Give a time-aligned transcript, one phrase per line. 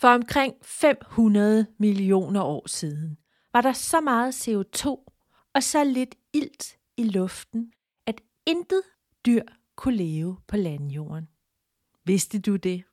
[0.00, 3.18] For omkring 500 millioner år siden
[3.52, 4.86] var der så meget CO2
[5.54, 7.72] og så lidt ilt i luften,
[8.06, 8.82] at intet
[9.26, 9.42] dyr
[9.76, 11.28] kunne leve på landjorden.
[12.04, 12.84] Vidste du det?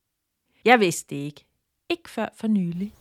[0.66, 1.46] Jeg vidste det ikke.
[1.90, 2.94] Ikke før for nylig.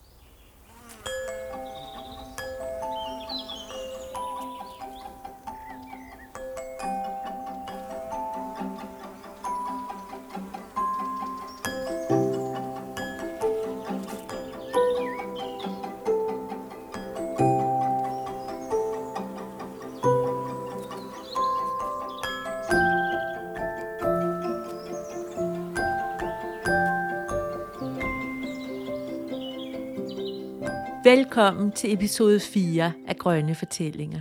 [31.06, 34.20] Velkommen til episode 4 af Grønne Fortællinger.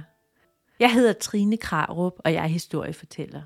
[0.80, 3.42] Jeg hedder Trine Krarup, og jeg er historiefortæller.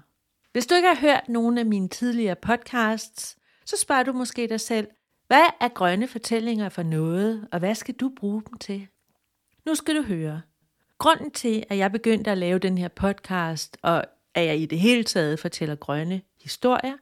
[0.52, 4.59] Hvis du ikke har hørt nogen af mine tidligere podcasts, så spørger du måske dig
[4.59, 4.88] selv,
[5.27, 8.88] hvad er grønne fortællinger for noget, og hvad skal du bruge dem til?
[9.65, 10.41] Nu skal du høre.
[10.98, 14.79] Grunden til, at jeg begyndte at lave den her podcast, og at jeg i det
[14.79, 16.98] hele taget fortæller grønne historier,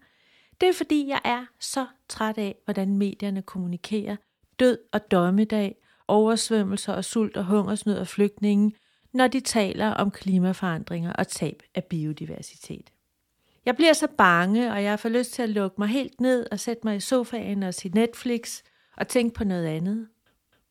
[0.61, 4.15] det er fordi, jeg er så træt af, hvordan medierne kommunikerer
[4.59, 5.75] død og dommedag
[6.07, 8.73] oversvømmelser og sult og hungersnød og flygtninge,
[9.13, 12.89] når de taler om klimaforandringer og tab af biodiversitet.
[13.65, 16.59] Jeg bliver så bange, og jeg får lyst til at lukke mig helt ned og
[16.59, 18.61] sætte mig i sofaen og se Netflix
[18.97, 20.07] og tænke på noget andet.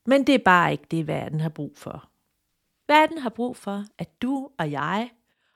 [0.07, 2.09] Men det er bare ikke det, verden har brug for.
[2.89, 5.11] Verden har brug for, at du og jeg,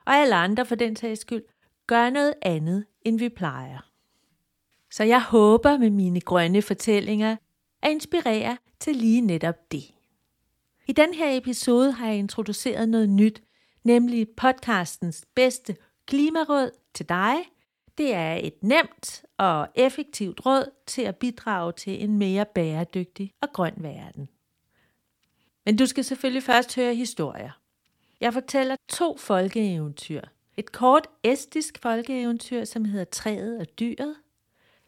[0.05, 1.43] og alle andre for den sags skyld,
[1.87, 3.91] gør noget andet, end vi plejer.
[4.91, 7.35] Så jeg håber med mine grønne fortællinger
[7.81, 9.83] at inspirere til lige netop det.
[10.87, 13.43] I den her episode har jeg introduceret noget nyt,
[13.83, 17.35] nemlig podcastens bedste klimaråd til dig.
[17.97, 23.53] Det er et nemt og effektivt råd til at bidrage til en mere bæredygtig og
[23.53, 24.29] grøn verden.
[25.65, 27.51] Men du skal selvfølgelig først høre historier.
[28.19, 30.21] Jeg fortæller to folkeeventyr.
[30.57, 34.15] Et kort estisk folkeeventyr, som hedder Træet og dyret,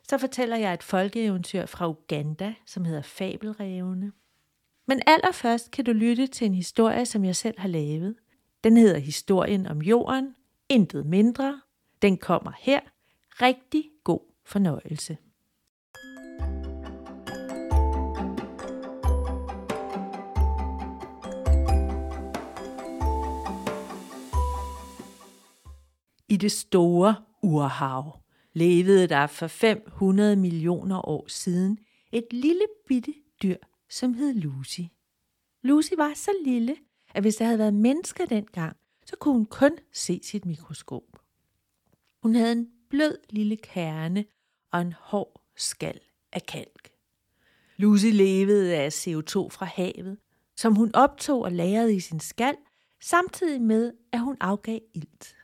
[0.09, 4.11] så fortæller jeg et folkeeventyr fra Uganda, som hedder Fabelrevene.
[4.87, 8.15] Men allerførst kan du lytte til en historie, som jeg selv har lavet.
[8.63, 10.35] Den hedder Historien om jorden,
[10.69, 11.61] intet mindre.
[12.01, 12.79] Den kommer her.
[13.41, 15.17] Rigtig god fornøjelse.
[26.29, 28.22] I det store urhav
[28.53, 31.79] levede der for 500 millioner år siden
[32.11, 33.57] et lille bitte dyr,
[33.89, 34.81] som hed Lucy.
[35.61, 36.75] Lucy var så lille,
[37.13, 41.03] at hvis der havde været mennesker dengang, så kunne hun kun se sit mikroskop.
[42.23, 44.25] Hun havde en blød lille kerne
[44.71, 45.99] og en hård skal
[46.31, 46.89] af kalk.
[47.77, 50.17] Lucy levede af CO2 fra havet,
[50.55, 52.55] som hun optog og lagrede i sin skal,
[53.01, 55.35] samtidig med, at hun afgav ilt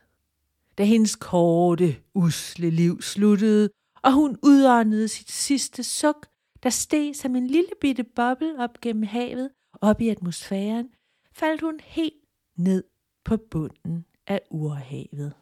[0.80, 3.70] da hendes korte, usle liv sluttede,
[4.02, 6.26] og hun udåndede sit sidste suk,
[6.62, 10.88] der steg som en lille bitte boble op gennem havet, op i atmosfæren,
[11.32, 12.24] faldt hun helt
[12.56, 12.84] ned
[13.24, 15.32] på bunden af urhavet.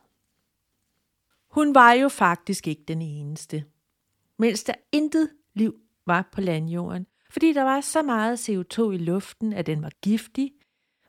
[1.50, 3.64] Hun var jo faktisk ikke den eneste.
[4.38, 9.52] Mens der intet liv var på landjorden, fordi der var så meget CO2 i luften,
[9.52, 10.52] at den var giftig,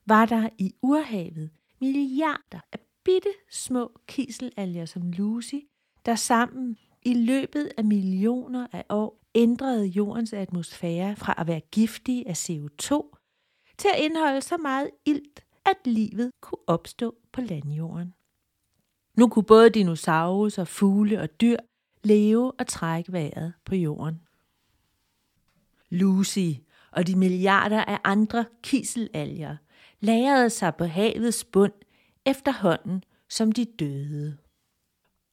[0.05, 1.49] var der i urhavet
[1.81, 5.55] milliarder af bitte små kiselalger som Lucy,
[6.05, 12.23] der sammen i løbet af millioner af år ændrede jordens atmosfære fra at være giftig
[12.27, 13.15] af CO2
[13.77, 18.13] til at indeholde så meget ilt, at livet kunne opstå på landjorden.
[19.17, 21.57] Nu kunne både dinosaurer, fugle og dyr
[22.03, 24.21] leve og trække vejret på jorden.
[25.89, 26.49] Lucy
[26.91, 29.57] og de milliarder af andre kiselalger
[29.99, 31.73] lagrede sig på havets bund
[32.29, 34.37] efterhånden som de døde.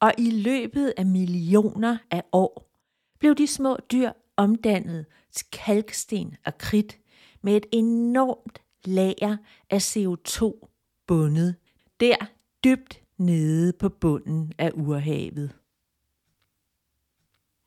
[0.00, 2.70] Og i løbet af millioner af år
[3.18, 6.98] blev de små dyr omdannet til kalksten og kridt
[7.42, 9.36] med et enormt lager
[9.70, 10.68] af CO2
[11.06, 11.56] bundet
[12.00, 12.16] der
[12.64, 15.52] dybt nede på bunden af urhavet.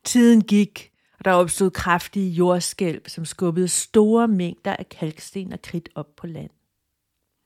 [0.04, 5.88] Tiden gik, og der opstod kraftige jordskælv, som skubbede store mængder af kalksten og kridt
[5.94, 6.50] op på land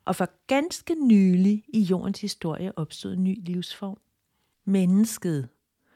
[0.04, 4.00] og for ganske nylig i jordens historie opstod en ny livsform.
[4.64, 5.48] Mennesket.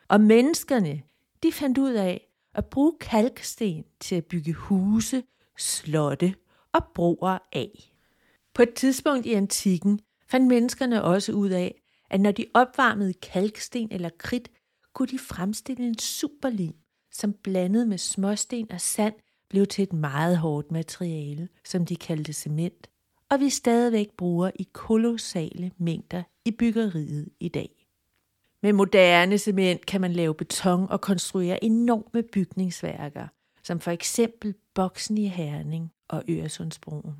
[0.09, 1.03] Og menneskerne,
[1.43, 5.23] de fandt ud af at bruge kalksten til at bygge huse,
[5.59, 6.35] slotte
[6.73, 7.95] og broer af.
[8.55, 13.89] På et tidspunkt i antikken fandt menneskerne også ud af, at når de opvarmede kalksten
[13.91, 14.51] eller kridt,
[14.95, 16.75] kunne de fremstille en superlim,
[17.13, 19.15] som blandet med småsten og sand
[19.49, 22.87] blev til et meget hårdt materiale, som de kaldte cement,
[23.31, 27.87] og vi stadigvæk bruger i kolossale mængder i byggeriet i dag.
[28.63, 33.29] Med moderne cement kan man lave beton og konstruere enorme bygningsværker,
[33.63, 37.17] som for eksempel boksen i Herning og Øresundsbroen.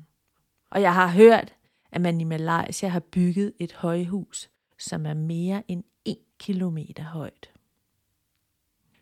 [0.71, 1.55] Og jeg har hørt,
[1.91, 7.51] at man i Malaysia har bygget et højhus, som er mere end 1 kilometer højt.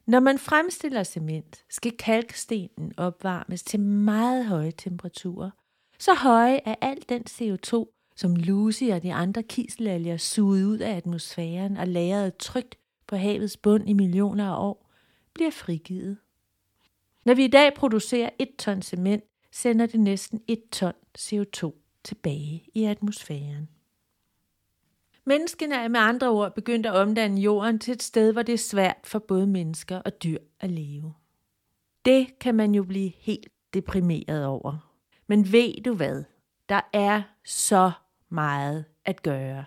[0.06, 5.50] Når man fremstiller cement, skal kalkstenen opvarmes til meget høje temperaturer,
[6.00, 10.96] så høje er al den CO2, som Lucy og de andre kiselalger sugede ud af
[10.96, 12.78] atmosfæren og lagrede trygt
[13.08, 14.90] på havets bund i millioner af år,
[15.34, 16.18] bliver frigivet.
[17.26, 21.72] Når vi i dag producerer et ton cement, sender det næsten et ton CO2
[22.04, 23.70] tilbage i atmosfæren.
[25.26, 28.58] Menneskene er med andre ord begyndt at omdanne jorden til et sted, hvor det er
[28.58, 31.14] svært for både mennesker og dyr at leve.
[32.06, 34.88] Det kan man jo blive helt deprimeret over.
[35.28, 36.24] Men ved du hvad?
[36.70, 37.92] Der er så
[38.30, 39.66] meget at gøre.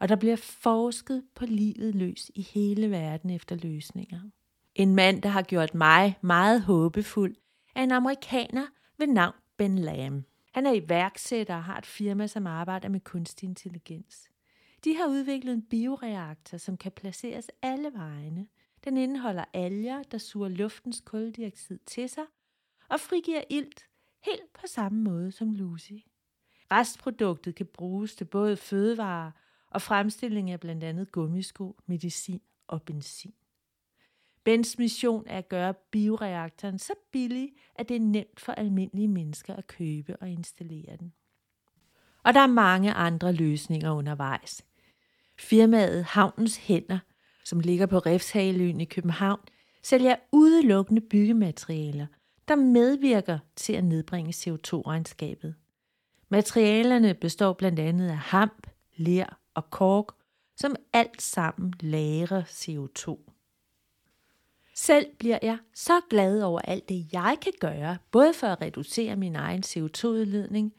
[0.00, 4.20] Og der bliver forsket på livet løs i hele verden efter løsninger.
[4.74, 7.36] En mand, der har gjort mig meget håbefuld,
[7.74, 8.66] er en amerikaner
[8.98, 10.24] ved navn Ben Lam.
[10.52, 14.28] Han er iværksætter og har et firma, som arbejder med kunstig intelligens.
[14.84, 18.46] De har udviklet en bioreaktor, som kan placeres alle vegne.
[18.84, 22.24] Den indeholder alger, der suger luftens koldioxid til sig
[22.88, 23.89] og frigiver ilt
[24.22, 25.92] helt på samme måde som Lucy.
[26.72, 29.30] Restproduktet kan bruges til både fødevarer
[29.70, 33.34] og fremstilling af blandt andet gummisko, medicin og benzin.
[34.44, 39.56] Bens mission er at gøre bioreaktoren så billig, at det er nemt for almindelige mennesker
[39.56, 41.12] at købe og installere den.
[42.22, 44.64] Og der er mange andre løsninger undervejs.
[45.38, 46.98] Firmaet Havnens Hænder,
[47.44, 49.40] som ligger på Refshaleøen i København,
[49.82, 52.06] sælger udelukkende byggematerialer,
[52.50, 55.54] der medvirker til at nedbringe CO2-regnskabet.
[56.28, 58.66] Materialerne består blandt andet af hamp,
[58.96, 60.06] ler og kork,
[60.56, 63.18] som alt sammen lagrer CO2.
[64.74, 69.16] Selv bliver jeg så glad over alt det, jeg kan gøre, både for at reducere
[69.16, 70.74] min egen CO2-udledning,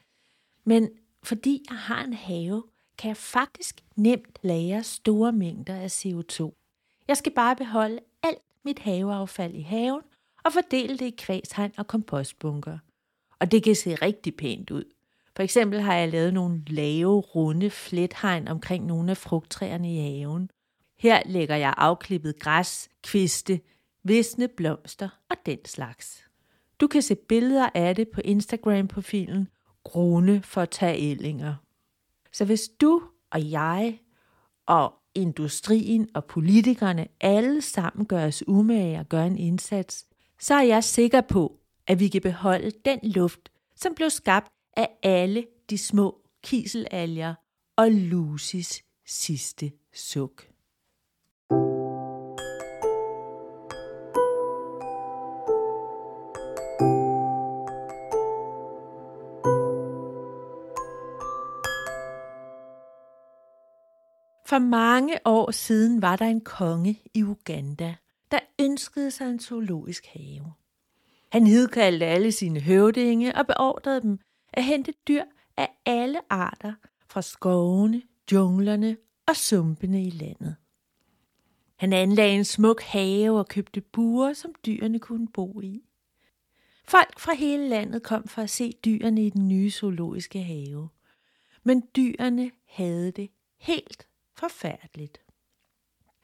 [0.64, 0.90] men
[1.24, 2.64] fordi jeg har en have,
[2.98, 6.52] kan jeg faktisk nemt lagre store mængder af CO2.
[7.08, 10.02] Jeg skal bare beholde alt mit haveaffald i haven
[10.44, 12.78] og fordele det i kvæshegn og kompostbunker.
[13.40, 14.84] Og det kan se rigtig pænt ud.
[15.36, 20.50] For eksempel har jeg lavet nogle lave, runde flethegn omkring nogle af frugttræerne i haven.
[21.00, 23.60] Her lægger jeg afklippet græs, kviste,
[24.04, 26.26] visne blomster og den slags.
[26.80, 29.48] Du kan se billeder af det på Instagram-profilen
[29.84, 31.56] Grune for Tagellinger.
[32.32, 33.02] Så hvis du
[33.32, 34.00] og jeg
[34.66, 40.08] og industrien og politikerne alle sammen gør os umage og gør en indsats,
[40.42, 44.90] så er jeg sikker på, at vi kan beholde den luft, som blev skabt af
[45.04, 47.34] alle de små kiselalger
[47.78, 50.48] og Lucis sidste suk.
[64.46, 67.96] For mange år siden var der en konge i Uganda,
[68.32, 70.54] der ønskede sig en zoologisk have.
[71.32, 74.20] Han hedkaldte alle sine høvdinge og beordrede dem
[74.54, 75.24] at hente dyr
[75.58, 76.74] af alle arter
[77.10, 78.02] fra skovene,
[78.32, 80.56] junglerne og sumpene i landet.
[81.76, 85.82] Han anlagde en smuk have og købte buer, som dyrene kunne bo i.
[86.88, 90.90] Folk fra hele landet kom for at se dyrene i den nye zoologiske have.
[91.64, 93.30] Men dyrene havde det
[93.60, 95.22] helt forfærdeligt.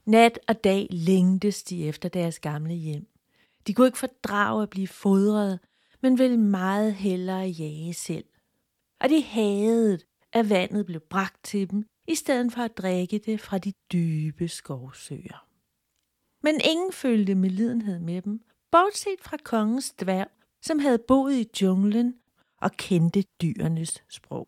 [0.08, 3.08] Nat og dag længtes de efter deres gamle hjem.
[3.68, 5.60] De kunne ikke fordrage at blive fodret,
[6.02, 8.26] men ville meget hellere jage selv.
[9.00, 10.00] Og de hadede,
[10.34, 14.48] at vandet blev bragt til dem, i stedet for at drikke det fra de dybe
[14.48, 15.48] skovsøer.
[16.44, 20.28] Men ingen følte medlidenhed med dem, bortset fra kongens dværg,
[20.62, 22.16] som havde boet i junglen
[22.62, 24.48] og kendte dyrenes sprog.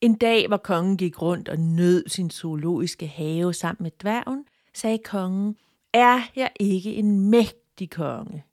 [0.00, 4.98] En dag, hvor kongen gik rundt og nød sin zoologiske have sammen med dværgen, sagde
[4.98, 5.56] kongen,
[5.92, 8.44] er jeg ikke en mægtig konge?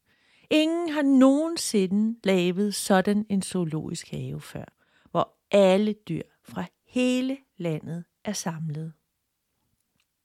[0.50, 4.66] Ingen har nogensinde lavet sådan en zoologisk have før,
[5.12, 8.94] hvor alle dyr fra hele landet er samlet.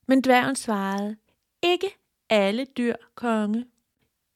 [0.06, 1.16] Men dværgen svarede,
[1.62, 1.86] ikke
[2.30, 3.64] alle dyr, konge.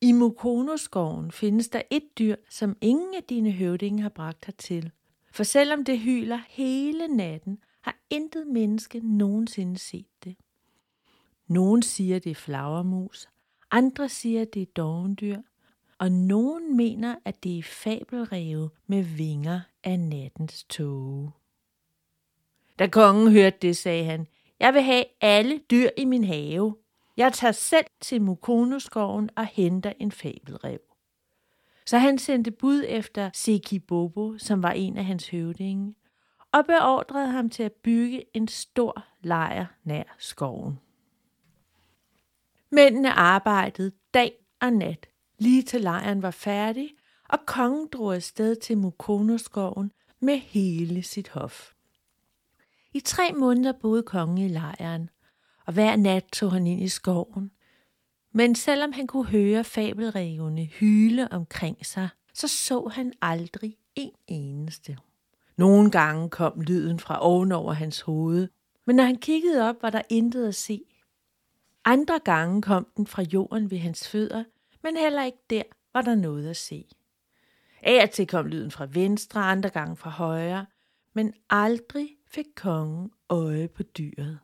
[0.00, 4.90] I Mukono-skoven findes der et dyr, som ingen af dine høvdinge har bragt hertil.
[5.32, 10.36] For selvom det hyler hele natten, har intet menneske nogensinde set det.
[11.48, 13.28] Nogen siger, det er flagermus,
[13.70, 15.36] andre siger, det er dovendyr,
[15.98, 21.30] og nogen mener, at det er fabelræve med vinger af nattens tåge.
[22.78, 24.26] Da kongen hørte det, sagde han,
[24.60, 26.76] jeg vil have alle dyr i min have.
[27.16, 30.80] Jeg tager selv til Mukonoskoven og henter en fabelrev.
[31.86, 35.94] Så han sendte bud efter Seki Bobo, som var en af hans høvdinge,
[36.52, 40.78] og beordrede ham til at bygge en stor lejr nær skoven.
[42.70, 45.06] Mændene arbejdede dag og nat,
[45.38, 46.90] lige til lejren var færdig,
[47.28, 51.72] og kongen drog afsted til Mukonoskoven med hele sit hof.
[52.92, 55.10] I tre måneder boede kongen i lejren,
[55.66, 57.50] og hver nat tog han ind i skoven.
[58.32, 64.98] Men selvom han kunne høre fabelrevene hyle omkring sig, så så han aldrig en eneste.
[65.56, 68.48] Nogle gange kom lyden fra ovenover hans hoved,
[68.86, 70.80] men når han kiggede op, var der intet at se.
[71.84, 74.44] Andre gange kom den fra jorden ved hans fødder,
[74.82, 76.84] men heller ikke der var der noget at se.
[77.82, 80.66] Af og til kom lyden fra venstre, andre gange fra højre,
[81.12, 84.38] men aldrig fik kongen øje på dyret.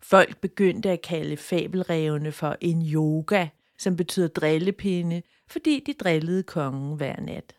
[0.00, 6.96] Folk begyndte at kalde fabelrevene for en yoga, som betyder drillepinde, fordi de drillede kongen
[6.96, 7.56] hver nat.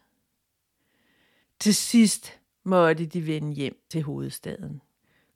[1.59, 4.81] Til sidst måtte de vende hjem til hovedstaden.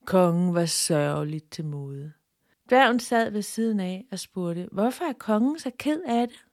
[0.06, 2.14] Kongen var sørgeligt til mode.
[2.72, 6.46] Dværgen sad ved siden af og spurgte, hvorfor er kongen så ked af det?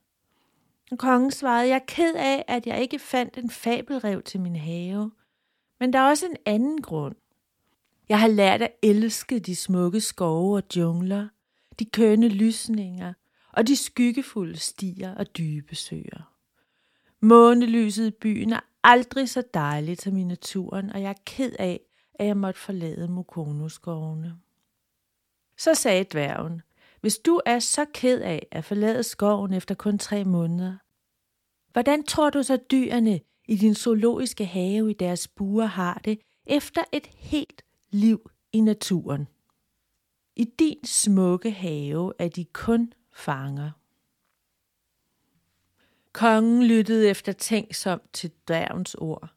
[0.91, 4.55] Og kongen svarede, jeg er ked af, at jeg ikke fandt en fabelrev til min
[4.55, 5.11] have.
[5.79, 7.15] Men der er også en anden grund.
[8.09, 11.27] Jeg har lært at elske de smukke skove og jungler,
[11.79, 13.13] de kønne lysninger
[13.53, 16.33] og de skyggefulde stier og dybe søer.
[17.21, 21.79] Månelyset i byen er aldrig så dejligt som i naturen, og jeg er ked af,
[22.15, 23.69] at jeg måtte forlade Mokonoskovene.
[23.69, 24.48] skovene
[25.59, 26.61] så sagde dværgen,
[27.01, 30.77] hvis du er så ked af at forlade skoven efter kun tre måneder,
[31.71, 36.83] hvordan tror du så dyrene i din zoologiske have i deres buer har det efter
[36.91, 39.27] et helt liv i naturen?
[40.35, 43.71] I din smukke have er de kun fanger.
[46.13, 49.29] Kongen lyttede efter tænksomt til dværgens ord.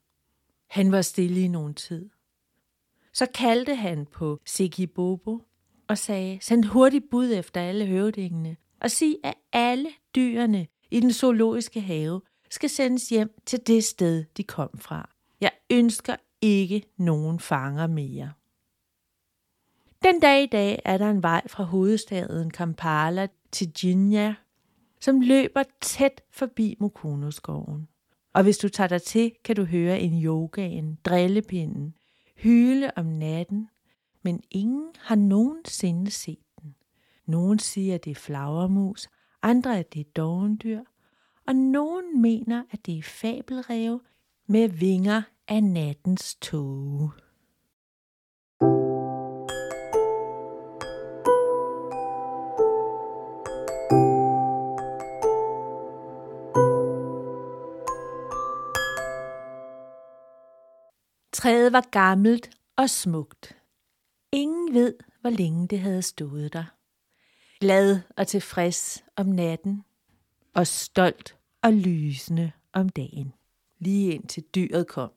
[0.67, 2.11] Han var stille i nogen tid.
[3.13, 5.52] Så kaldte han på Sigibobo, Bobo
[5.93, 11.13] og sagde, send hurtigt bud efter alle høvdingene, og sig, at alle dyrene i den
[11.13, 12.21] zoologiske have
[12.51, 15.11] skal sendes hjem til det sted, de kom fra.
[15.41, 18.33] Jeg ønsker ikke nogen fanger mere.
[20.03, 24.35] Den dag i dag er der en vej fra hovedstaden Kampala til Jinja,
[25.01, 27.89] som løber tæt forbi Mukono-skoven.
[28.35, 31.95] Og hvis du tager dig til, kan du høre en yogaen, drillepinden,
[32.37, 33.69] hyle om natten,
[34.23, 36.75] men ingen har nogensinde set den.
[37.27, 39.09] Nogen siger, at det er flagermus,
[39.43, 40.81] andre at det er dovendyr,
[41.47, 44.01] og nogen mener, at det er fabelræve
[44.47, 47.11] med vinger af nattens tåge.
[61.33, 63.62] Træet var gammelt og smukt.
[64.73, 66.65] Ingen ved, hvor længe det havde stået der.
[67.61, 69.85] Glad og tilfreds om natten,
[70.55, 73.33] og stolt og lysende om dagen,
[73.79, 75.11] lige indtil dyret kom.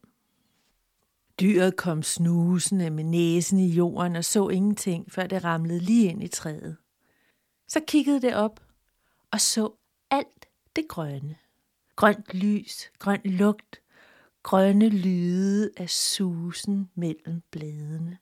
[1.40, 6.24] Dyret kom snusende med næsen i jorden og så ingenting, før det ramlede lige ind
[6.24, 6.78] i træet.
[7.68, 8.64] Så kiggede det op
[9.32, 9.74] og så
[10.12, 10.46] alt
[10.76, 11.36] det grønne.
[11.96, 13.82] Grønt lys, grøn lugt,
[14.44, 18.18] grønne lyde af susen mellem bladene.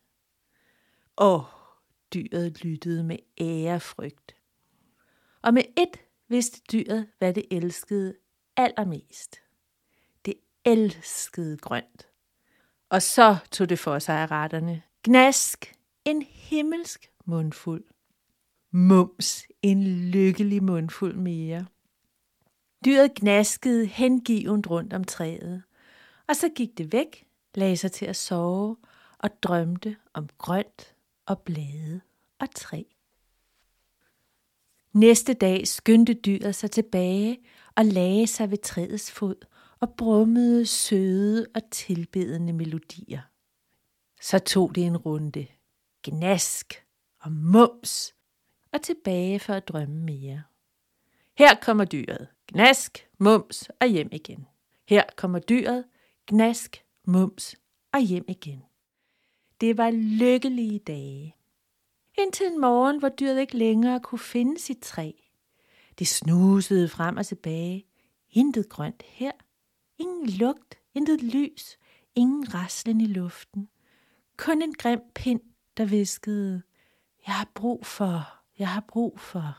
[1.16, 1.46] Og
[2.14, 4.36] dyret lyttede med ærefrygt.
[5.42, 8.16] Og med et vidste dyret, hvad det elskede
[8.58, 9.36] allermest.
[10.26, 10.34] Det
[10.66, 12.08] elskede grønt.
[12.90, 14.82] Og så tog det for sig af retterne.
[15.04, 17.84] Gnask, en himmelsk mundfuld.
[18.72, 21.66] Mums, en lykkelig mundfuld mere.
[22.86, 25.64] Dyret gnaskede hengivent rundt om træet,
[26.28, 28.78] og så gik det væk, lagde sig til at sove
[29.18, 32.02] og drømte om grønt og blade
[32.40, 32.84] og træ.
[34.94, 37.38] Næste dag skyndte dyret sig tilbage
[37.76, 39.36] og lagde sig ved træets fod
[39.80, 43.22] og brummede søde og tilbedende melodier.
[44.22, 45.48] Så tog det en runde,
[46.04, 46.86] gnask
[47.20, 48.16] og mums,
[48.74, 50.44] og tilbage for at drømme mere.
[51.38, 54.48] Her kommer dyret, gnask, mums og hjem igen.
[54.88, 55.86] Her kommer dyret,
[56.28, 57.56] gnask, mums
[57.94, 58.64] og hjem igen.
[59.64, 61.36] Det var lykkelige dage.
[62.18, 65.12] Indtil en morgen, hvor dyret ikke længere kunne finde sit træ.
[66.00, 67.86] Det snusede frem og tilbage.
[68.30, 69.32] Intet grønt her.
[69.98, 71.78] Ingen lugt, intet lys,
[72.16, 73.70] ingen raslen i luften.
[74.38, 75.42] Kun en grim pind,
[75.78, 76.62] der viskede,
[77.28, 79.58] jeg har brug for, jeg har brug for.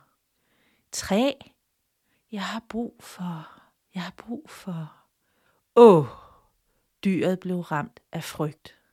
[0.93, 1.33] Træ,
[2.33, 3.63] jeg har brug for,
[3.95, 4.97] jeg har brug for.
[5.77, 6.07] Åh,
[7.05, 8.84] dyret blev ramt af frygt.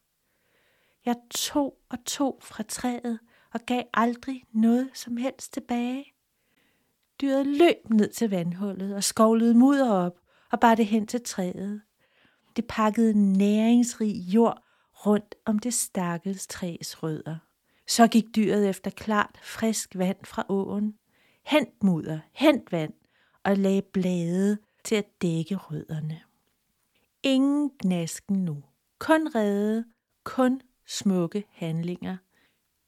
[1.06, 3.20] Jeg tog og tog fra træet
[3.54, 6.06] og gav aldrig noget som helst tilbage.
[7.22, 10.20] Dyret løb ned til vandhullet og skovlede mudder op
[10.52, 11.82] og bar det hen til træet.
[12.56, 14.64] Det pakkede næringsrig jord
[15.06, 17.38] rundt om det stakkels træs rødder.
[17.88, 20.98] Så gik dyret efter klart, frisk vand fra åen.
[21.46, 22.94] Hent mudder, hent vand
[23.44, 26.22] og lagde blade til at dække rødderne.
[27.24, 28.64] Ingen gnasken nu.
[29.00, 29.86] Kun redde,
[30.24, 32.18] kun smukke handlinger.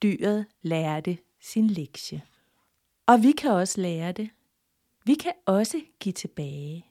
[0.02, 2.22] Dyret lærte sin lektie.
[3.06, 4.30] Og vi kan også lære det.
[5.04, 6.86] Vi kan også give tilbage.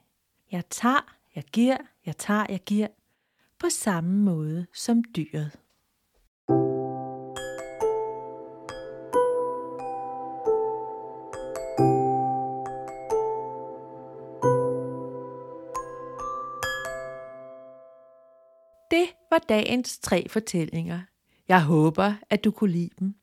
[0.52, 2.88] Jeg tager, jeg giver, jeg tager, jeg giver.
[3.60, 5.60] På samme måde som dyret.
[19.34, 21.02] Var dagens tre fortællinger.
[21.48, 23.16] Jeg håber, at du kunne lide dem.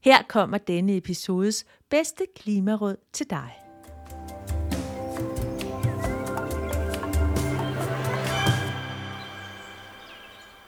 [0.00, 3.52] Her kommer denne episodes bedste klimaråd til dig.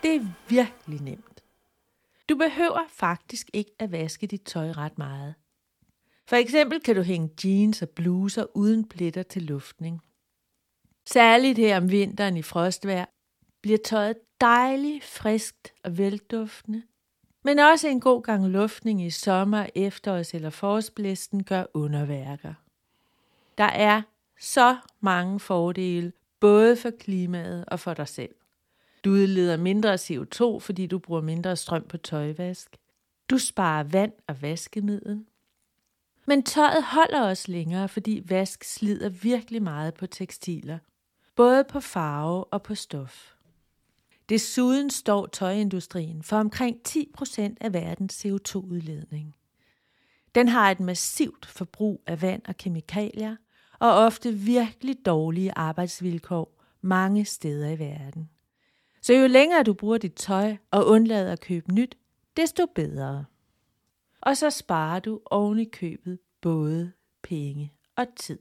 [0.03, 1.43] Det er virkelig nemt.
[2.29, 5.35] Du behøver faktisk ikke at vaske dit tøj ret meget.
[6.29, 10.01] For eksempel kan du hænge jeans og bluser uden pletter til luftning.
[11.07, 13.07] Særligt her om vinteren i frostvejr
[13.63, 16.83] bliver tøjet dejligt, friskt og velduftende,
[17.45, 22.55] men også en god gang luftning i sommer, efterårs eller forårsblæsten gør underværker.
[23.59, 24.03] Der er
[24.41, 28.35] så mange fordele, både for klimaet og for dig selv.
[29.05, 32.77] Du udleder mindre CO2, fordi du bruger mindre strøm på tøjvask.
[33.31, 35.25] Du sparer vand og vaskemiddel.
[36.27, 40.79] Men tøjet holder også længere, fordi vask slider virkelig meget på tekstiler.
[41.37, 43.32] Både på farve og på stof.
[44.29, 49.37] Desuden står tøjindustrien for omkring 10% af verdens CO2-udledning.
[50.35, 53.37] Den har et massivt forbrug af vand og kemikalier,
[53.79, 58.31] og ofte virkelig dårlige arbejdsvilkår mange steder i verden.
[59.01, 61.99] Så jo længere du bruger dit tøj og undlader at købe nyt,
[62.37, 63.25] desto bedre.
[64.21, 68.39] Og så sparer du oven i købet både penge og tid.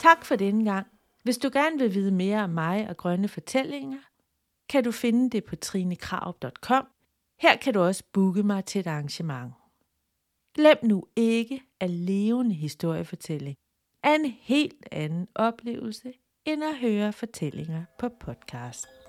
[0.00, 0.86] Tak for denne gang.
[1.22, 3.98] Hvis du gerne vil vide mere om mig og grønne fortællinger,
[4.68, 6.86] kan du finde det på trinekrav.com.
[7.40, 9.52] Her kan du også booke mig til et arrangement.
[10.54, 13.56] Glem nu ikke, at levende historiefortælling
[14.02, 16.12] er en helt anden oplevelse,
[16.44, 18.99] end at høre fortællinger på podcast.